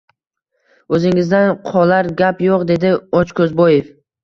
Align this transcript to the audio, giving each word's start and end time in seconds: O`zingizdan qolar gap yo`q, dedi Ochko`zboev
O`zingizdan 0.97 1.51
qolar 1.67 2.11
gap 2.23 2.43
yo`q, 2.49 2.59
dedi 2.73 2.97
Ochko`zboev 3.23 3.97